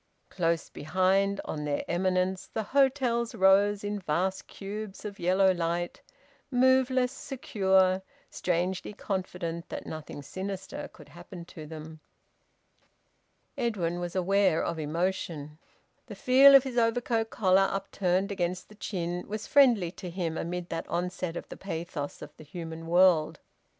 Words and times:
Close 0.31 0.67
behind, 0.67 1.39
on 1.45 1.63
their 1.63 1.83
eminence, 1.87 2.49
the 2.55 2.63
hotels 2.63 3.35
rose 3.35 3.83
in 3.83 3.99
vast 3.99 4.47
cubes 4.47 5.05
of 5.05 5.19
yellow 5.19 5.53
light, 5.53 6.01
moveless, 6.49 7.11
secure, 7.11 8.01
strangely 8.27 8.93
confident 8.93 9.69
that 9.69 9.85
nothing 9.85 10.23
sinister 10.23 10.87
could 10.91 11.09
happen 11.09 11.45
to 11.45 11.67
them. 11.67 11.99
Edwin 13.55 13.99
was 13.99 14.15
aware 14.15 14.63
of 14.63 14.79
emotion. 14.79 15.59
The 16.07 16.15
feel 16.15 16.55
of 16.55 16.63
his 16.63 16.79
overcoat 16.79 17.29
collar 17.29 17.69
upturned 17.71 18.31
against 18.31 18.69
the 18.69 18.73
chin 18.73 19.25
was 19.27 19.45
friendly 19.45 19.91
to 19.91 20.09
him 20.09 20.35
amid 20.35 20.69
that 20.69 20.87
onset 20.87 21.37
of 21.37 21.47
the 21.47 21.57
pathos 21.57 22.23
of 22.23 22.35
the 22.37 22.43
human 22.43 22.87
world. 22.87 23.39